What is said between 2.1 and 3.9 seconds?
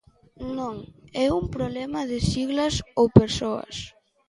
de siglas ou persoas.